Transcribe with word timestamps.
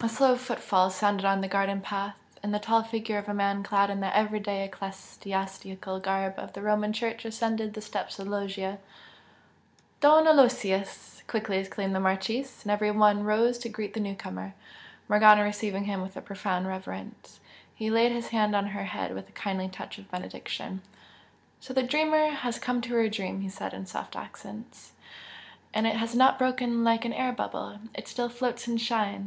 A 0.00 0.08
slow 0.08 0.36
footfall 0.36 0.90
sounded 0.90 1.24
on 1.24 1.40
the 1.40 1.48
garden 1.48 1.80
path, 1.80 2.14
and 2.40 2.54
the 2.54 2.60
tall 2.60 2.84
figure 2.84 3.18
of 3.18 3.28
a 3.28 3.34
man 3.34 3.64
clad 3.64 3.90
in 3.90 3.98
the 3.98 4.16
everyday 4.16 4.64
ecclesiastical 4.64 5.98
garb 5.98 6.34
of 6.38 6.52
the 6.52 6.62
Roman 6.62 6.92
Church 6.92 7.24
ascended 7.24 7.74
the 7.74 7.80
steps 7.80 8.18
of 8.18 8.26
the 8.26 8.30
loggia. 8.30 8.78
"Don 10.00 10.26
Aloysius!" 10.28 11.22
quickly 11.26 11.58
exclaimed 11.58 11.96
the 11.96 12.00
Marchese, 12.00 12.62
and 12.62 12.70
every 12.70 12.92
one 12.92 13.24
rose 13.24 13.58
to 13.58 13.68
greet 13.68 13.94
the 13.94 14.00
newcomer, 14.00 14.54
Morgana 15.08 15.42
receiving 15.42 15.84
him 15.84 16.00
with 16.00 16.16
a 16.16 16.20
profound 16.22 16.68
reverence. 16.68 17.40
He 17.74 17.90
laid 17.90 18.12
his 18.12 18.28
hand 18.28 18.54
on 18.54 18.68
her 18.68 18.84
head 18.84 19.14
with 19.14 19.28
a 19.28 19.32
kindly 19.32 19.68
touch 19.68 19.98
of 19.98 20.10
benediction. 20.12 20.82
"So 21.58 21.72
the 21.74 21.82
dreamer 21.82 22.28
has 22.30 22.60
come 22.60 22.80
to 22.82 22.94
her 22.94 23.08
dream!" 23.08 23.40
he 23.40 23.48
said, 23.48 23.74
in 23.74 23.86
soft 23.86 24.14
accents 24.14 24.92
"And 25.74 25.88
it 25.88 25.96
has 25.96 26.14
not 26.14 26.38
broken 26.38 26.84
like 26.84 27.04
an 27.04 27.12
air 27.12 27.32
bubble! 27.32 27.80
it 27.94 28.06
still 28.06 28.28
floats 28.28 28.68
and 28.68 28.80
shines!" 28.80 29.26